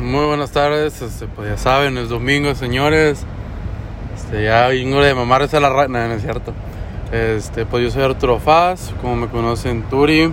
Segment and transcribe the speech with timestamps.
[0.00, 3.24] Muy buenas tardes, este, pues ya saben, es domingo, señores.
[4.14, 6.52] Este, ya vengo de mamarse la rana, no es cierto.
[7.12, 10.32] Este, pues yo soy Arturo Faz, como me conocen Turi,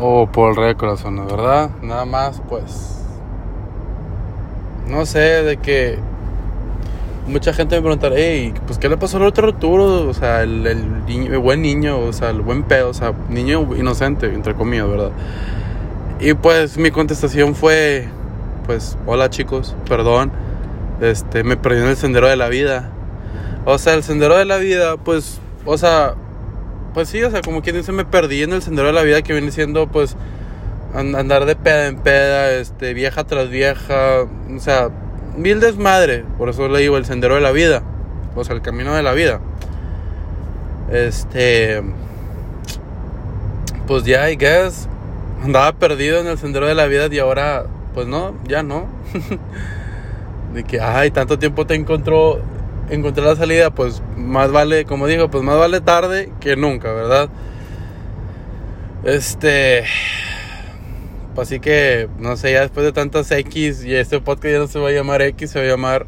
[0.00, 1.70] o por el Rey de Corazones, ¿verdad?
[1.82, 2.98] Nada más, pues.
[4.88, 5.98] No sé, de que.
[7.28, 10.08] Mucha gente me preguntará, hey, pues ¿qué le pasó al otro Arturo?
[10.08, 13.68] O sea, el niño- el buen niño, o sea, el buen pedo, o sea, niño
[13.76, 15.10] inocente, entre comillas, ¿verdad?
[16.20, 18.08] Y pues mi contestación fue,
[18.66, 20.32] pues, hola chicos, perdón,
[21.00, 22.90] este, me perdí en el sendero de la vida.
[23.64, 26.14] O sea, el sendero de la vida, pues, o sea,
[26.94, 29.22] pues sí, o sea, como quien dice, me perdí en el sendero de la vida
[29.22, 30.16] que viene siendo, pues,
[30.94, 34.22] an- andar de peda en peda, este, vieja tras vieja,
[34.54, 34.90] o sea,
[35.36, 37.82] mil desmadre, por eso le digo el sendero de la vida,
[38.34, 39.40] o sea, el camino de la vida.
[40.90, 41.82] Este,
[43.86, 44.88] pues ya, I guess,
[45.42, 48.90] andaba perdido en el sendero de la vida y ahora, pues no, ya no.
[50.52, 52.42] de que, ay, tanto tiempo te encontró,
[52.90, 57.30] encontré la salida, pues más vale, como digo, pues más vale tarde que nunca, ¿verdad?
[59.02, 59.84] Este,
[61.34, 64.66] pues así que, no sé, ya después de tantas X y este podcast ya no
[64.66, 66.06] se va a llamar X, se va a llamar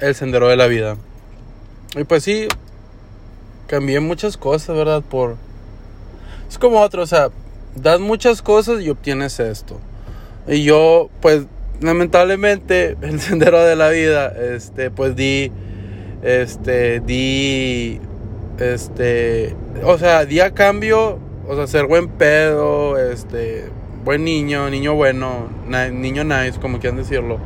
[0.00, 0.96] El Sendero de la Vida.
[1.94, 2.48] Y pues sí,
[3.66, 5.02] cambié muchas cosas, ¿verdad?
[5.02, 5.36] Por...
[6.48, 7.28] Es como otro, o sea,
[7.74, 9.78] das muchas cosas y obtienes esto.
[10.48, 11.46] Y yo, pues,
[11.80, 15.50] lamentablemente, el sendero de la vida, este, pues di,
[16.22, 18.00] este, di,
[18.58, 23.64] este, o sea, di a cambio, o sea, ser buen pedo, este,
[24.04, 25.48] buen niño, niño bueno,
[25.92, 27.38] niño nice, como quieran decirlo.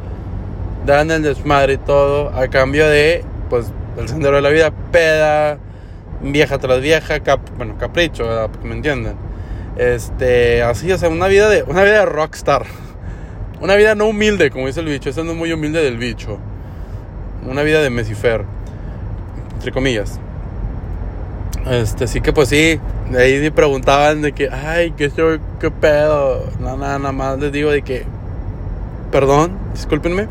[0.87, 3.67] Dan el desmadre y todo, a cambio de, pues,
[3.98, 5.59] el sendero de la vida, peda,
[6.23, 8.51] vieja tras vieja, cap- bueno, capricho, ¿verdad?
[8.62, 9.15] Me entienden.
[9.77, 12.65] Este, así, o sea, una vida de, una vida de rockstar.
[13.61, 15.11] Una vida no humilde, como dice el bicho.
[15.11, 16.39] Esa no es muy humilde del bicho.
[17.47, 18.44] Una vida de Mesifer.
[19.55, 20.19] Entre comillas.
[21.71, 22.81] Este, sí que pues sí.
[23.16, 25.10] Ahí sí preguntaban de que, ay, qué
[25.60, 26.47] qué pedo.
[26.59, 28.04] Nada, nada, nada más les digo de que,
[29.12, 30.27] perdón, discúlpenme.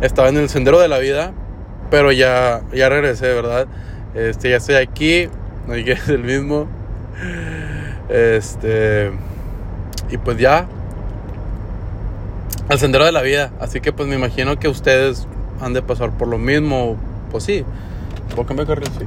[0.00, 1.32] Estaba en el sendero de la vida.
[1.90, 3.66] Pero ya, ya regresé, ¿verdad?
[4.14, 5.28] Este, ya estoy aquí.
[5.66, 6.68] No que es el mismo.
[8.08, 9.10] Este.
[10.10, 10.68] Y pues ya.
[12.68, 13.50] Al sendero de la vida.
[13.60, 15.26] Así que pues me imagino que ustedes
[15.60, 16.96] han de pasar por lo mismo.
[17.30, 17.64] Pues sí.
[18.34, 19.06] ¿Por qué me cargas así?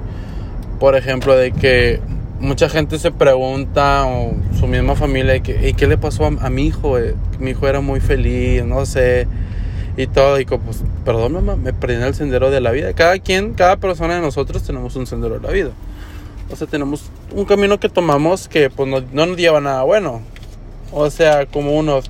[0.80, 2.02] Por ejemplo, de que
[2.40, 6.50] mucha gente se pregunta, o su misma familia, de que, "Ey, ¿qué le pasó a,
[6.50, 6.98] mi hijo?
[6.98, 7.14] eh?
[7.40, 9.28] Mi hijo era muy feliz, no sé.
[9.96, 10.40] Y todo.
[10.40, 12.94] Y como, pues, perdón, mamá, me perdí en el sendero de la vida.
[12.94, 15.72] Cada quien, cada persona de nosotros tenemos un sendero de la vida.
[16.52, 20.22] O sea, tenemos un camino que tomamos que pues no, no nos lleva nada bueno.
[20.92, 22.02] O sea, como uno,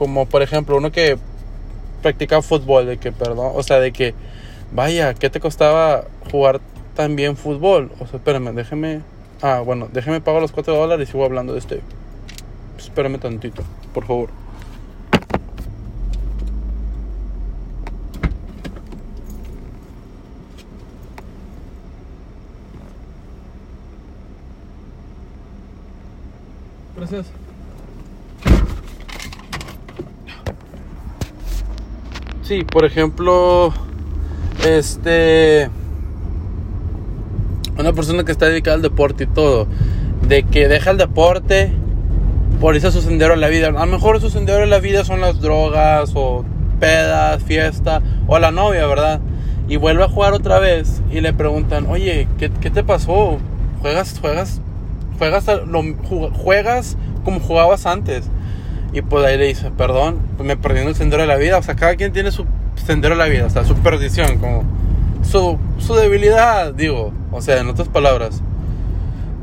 [0.00, 1.18] como por ejemplo, uno que
[2.00, 4.14] practica fútbol, de que, perdón, o sea, de que,
[4.72, 6.62] vaya, ¿qué te costaba jugar
[6.96, 7.92] tan bien fútbol?
[8.00, 9.02] O sea, espérame, déjeme,
[9.42, 11.82] ah, bueno, déjeme pagar los 4 dólares y sigo hablando de este.
[12.78, 13.62] Espérame tantito,
[13.92, 14.30] por favor.
[26.96, 27.49] Gracias.
[32.50, 33.72] Sí, por ejemplo,
[34.66, 35.70] este,
[37.78, 39.68] una persona que está dedicada al deporte y todo,
[40.26, 41.72] de que deja el deporte
[42.60, 43.68] por irse a su sendero en la vida.
[43.68, 46.44] A lo mejor su sendero en la vida son las drogas o
[46.80, 49.20] pedas, fiesta o la novia, ¿verdad?
[49.68, 53.38] Y vuelve a jugar otra vez y le preguntan, oye, ¿qué, te pasó?
[53.80, 54.60] ¿Juegas, juegas,
[55.18, 55.46] juegas,
[56.32, 58.28] juegas como jugabas antes?
[58.92, 61.58] Y pues ahí le dice, perdón, pues me perdí en el sendero de la vida.
[61.58, 64.64] O sea, cada quien tiene su sendero de la vida, o sea, su perdición, como
[65.22, 67.12] su, su debilidad, digo.
[67.32, 68.42] O sea, en otras palabras.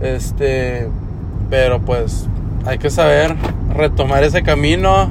[0.01, 0.87] Este,
[1.49, 2.27] pero pues
[2.65, 3.35] hay que saber
[3.73, 5.09] retomar ese camino.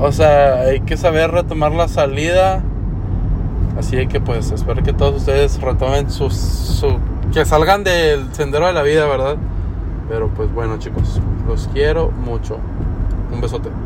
[0.00, 2.62] O sea, hay que saber retomar la salida.
[3.78, 6.28] Así que pues espero que todos ustedes retomen su,
[7.32, 9.36] que salgan del sendero de la vida, ¿verdad?
[10.08, 12.58] Pero pues bueno, chicos, los quiero mucho.
[13.32, 13.81] Un besote.